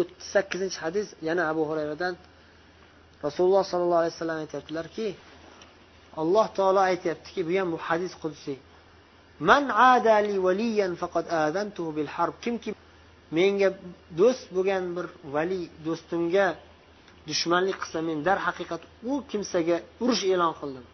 [0.00, 2.14] o'ttiz sakkizinchi hadis yana abu hurayradan
[3.26, 5.06] rasululloh sollallohu alayhi vasallam aytyaptilarki
[6.22, 8.58] alloh taolo aytyaptiki bu ham bu hadis qudsiy
[9.38, 12.34] man adali valiyan faqad adantuhu bil harb.
[12.44, 12.70] Kimki
[13.36, 13.68] menga
[14.20, 16.46] do'st bo'lgan bir vali do'stimga
[17.28, 20.84] dushmanlik qilsa men darhaqiqat u kimsaga urush e'lon qildim.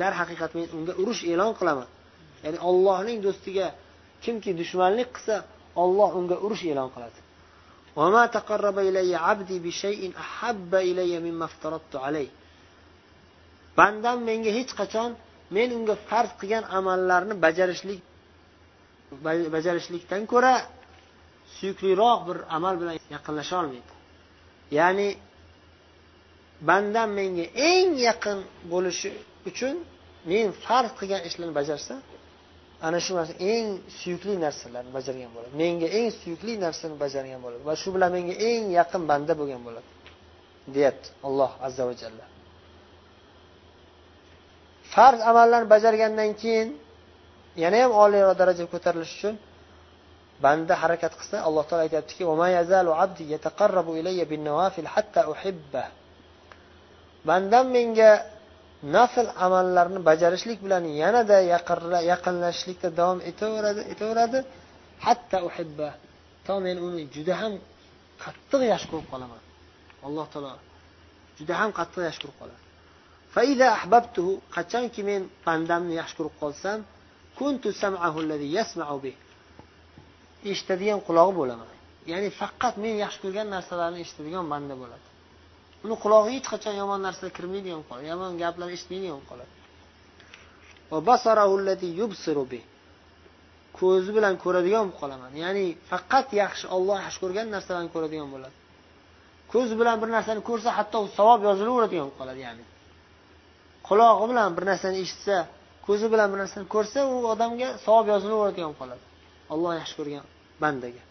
[0.00, 1.88] Darhaqiqat men unga urush e'lon qilaman.
[2.44, 3.66] Ya'ni ollohning do'stiga
[4.24, 5.36] kimki dushmanlik qilsa
[5.82, 7.18] olloh unga urush e'lon qiladi.
[7.95, 12.29] وما تقرب إلي عبدي بشيء أحب إلي مما افترضت عليه
[13.79, 15.11] bandam menga hech qachon
[15.55, 18.01] men unga farz qilgan amallarni bajarishlik
[19.55, 20.53] bajarishlikdan ko'ra
[21.57, 23.93] suyukliroq bir amal bilan yaqinlasha olmaydi
[24.79, 25.07] ya'ni
[26.69, 28.39] bandam menga eng yaqin
[28.71, 29.09] bo'lishi
[29.49, 29.75] uchun
[30.31, 31.99] men farz qilgan ishlarni bajarsam
[32.86, 35.52] ana shu narsa eng suyukli narsalarni bajargan bo'ladi.
[35.62, 39.88] Menga eng suyukli narsani bajargan bo'ladi va shu bilan menga eng yaqin banda bo'lgan bo'ladi
[40.74, 42.24] deyapti alloh azza va jalla.
[44.92, 46.68] Farz amallarni bajargandan keyin
[47.62, 49.34] yana ham oliyroq darajaga ko'tarilish uchun
[50.44, 52.22] banda harakat qilsa alloh taolo aytyaptiki
[57.28, 58.10] bandam menga
[58.96, 61.38] nafl amallarni bajarishlik bilan yanada
[62.12, 64.38] yaqinlashishlikda davom etaveradi etaveradi.
[65.06, 65.88] Hatta uhibba
[66.46, 67.52] to men uni juda ham
[68.24, 69.42] qattiq yaxshi ko'rib qolaman.
[70.06, 70.52] Alloh taolo
[71.38, 72.60] juda ham qattiq yaxshi ko'rib qoladi.
[74.56, 76.78] Qachonki men bandamni yaxshi ko'rib qolsam
[80.52, 81.70] eshitadigan qulog'i bo'laman.
[82.12, 85.06] Ya'ni faqat men yaxshi ko'rgan narsalarni eshitadigan banda bo'ladi.
[85.84, 88.06] Uni qulog'iga hech qachon yomon narsa kirmaydigan qoladi.
[88.12, 89.52] Yomon gaplar eshitmaydi ham qoladi
[93.78, 95.32] ko'zi bilan ko'radigan bo'lib qolaman.
[95.44, 98.56] Ya'ni faqat yaxshi olloh yaxshi ko'rgan narsalarni ko'radigan bo'ladi.
[99.52, 102.64] Ko'zi bilan bir narsani ko'rsa hatto savob yozilaveradigan bo'lib qoladi ya'ni.
[103.88, 105.36] Qulog'i bilan bir narsani eshitsa
[105.86, 109.04] ko'zi bilan bir narsani ko'rsa u odamga savob yozilaveradigan bo'lib qoladi.
[109.54, 110.24] Olloh yaxshi ko'rgan
[110.62, 111.02] bandaga.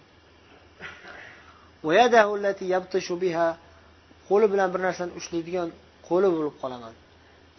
[4.33, 5.69] Qo'li bilan bir narsani ushlaydigan
[6.09, 6.93] qo'li bo'lib qolaman.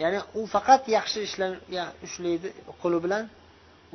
[0.02, 2.48] Ya'ni u faqat yaxshi ishlarga ushlaydi
[2.82, 3.24] qo'li bilan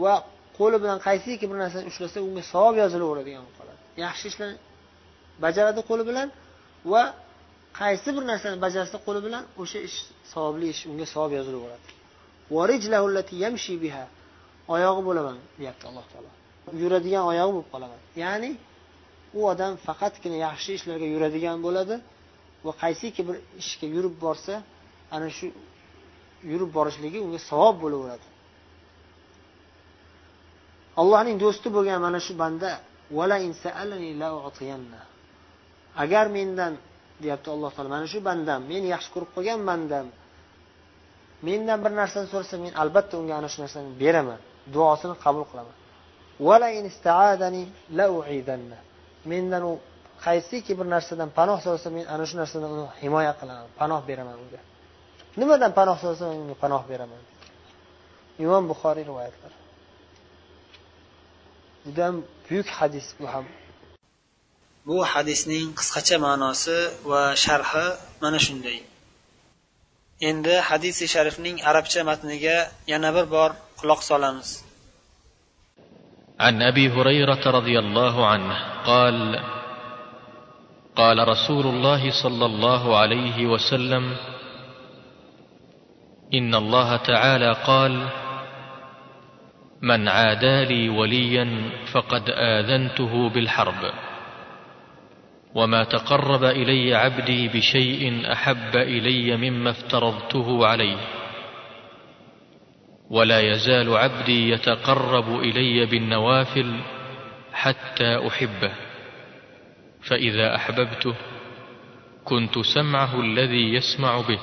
[0.03, 0.13] va
[0.59, 3.79] qo'li bilan qaysiki bir narsani ushlasa unga savob yozilaveradigan bo'lib qoladi.
[4.06, 4.57] Yaxshi ishlarni
[5.45, 6.28] bajaradi qo'li bilan
[6.94, 7.03] va
[7.81, 9.97] qaysi bir narsani bajarsa qo'li bilan o'sha ish
[10.34, 11.88] savobli ish unga savob yozilaveradi
[14.75, 16.29] oyog'i bo'laman deyapti alloh taolo.
[16.84, 18.00] Yuradigan oyog'i bo'lib qolaman.
[18.23, 18.51] Ya'ni
[19.38, 21.95] u odam faqatgina yaxshi ishlarga yuradigan bo'ladi
[22.66, 24.53] va qaysiki bir ishga yurib borsa
[25.16, 25.47] ana shu
[26.52, 28.28] yurib borishligi unga savob bo'laveradi.
[31.02, 32.69] Allohning do'sti bo'lgan mana shu banda
[36.03, 36.74] agar mendan
[37.22, 40.06] deyapti alloh taolo mana shu bandam meni yaxshi ko'rib qolgan bandam
[41.48, 44.40] mendan bir narsani so'rasa men albatta unga ana shu narsani beraman
[44.74, 45.75] duosini qabul qilaman.
[49.31, 49.74] Mendan u
[50.25, 54.60] qaysiki bir narsadan panoh so'rasa men ana shu narsadan uni himoya qilaman panoh beraman unga
[55.41, 57.22] nimadan panoh so'rasa unga panoh beraman
[58.44, 59.56] imom buxoriy rivoyatlari
[61.84, 62.16] judayam
[62.47, 63.47] buyuk hadis bu ham
[64.87, 66.78] bu hadisning qisqacha ma'nosi
[67.10, 67.87] va sharhi
[68.22, 68.78] mana shunday
[70.31, 72.59] endi hadisi sharifning arabcha matniga
[72.93, 73.50] yana bir bor
[73.81, 74.50] quloq solamiz
[76.44, 78.55] عن ابي هريره رضي الله عنه
[78.91, 79.16] قال
[81.00, 84.16] قال رسول الله صلى الله عليه وسلم
[86.34, 88.08] إن الله تعالى قال
[89.82, 93.92] من عادى لي وليا فقد آذنته بالحرب
[95.56, 100.98] وما تقرب إلي عبدي بشيء أحب إلي مما افترضته عليه
[103.10, 106.80] ولا يزال عبدي يتقرب إلي بالنوافل
[107.54, 108.88] حتى أحبه.
[110.09, 111.16] فإذا أحببته
[112.25, 114.39] كنت سمعه الذي يسمع به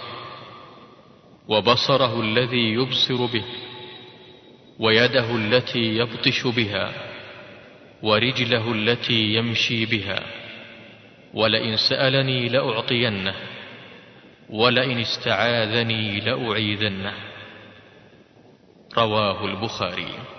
[1.49, 3.45] وبصره الذي يبصر به
[4.79, 6.93] ويده التي يبطش بها
[8.03, 10.23] ورجله التي يمشي بها
[11.35, 13.35] ولئن سألني لأعطينه
[14.51, 17.15] ولئن استعاذني لأعيذنه
[18.99, 20.36] رواه البخاري